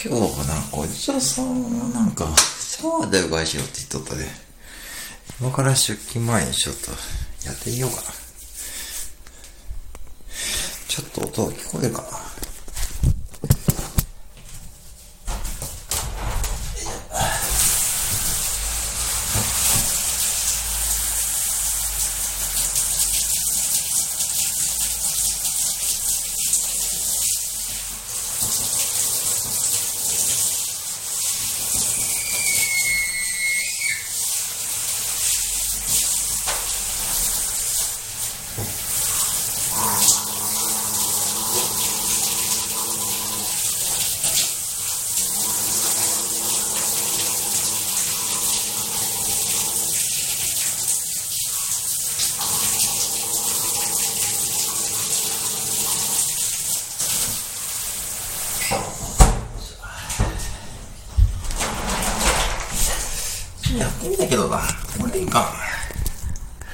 [0.00, 4.26] 今日はなんかおじさんなんかシャワーでうがいしようって言っとったで、
[5.40, 6.92] 今から出勤前にちょっと
[7.44, 8.02] やってみようかな。
[10.86, 12.08] ちょっと音が聞こえるかな。
[58.70, 58.76] や
[63.88, 64.60] ってみたけどな、
[64.98, 65.67] これでいいか。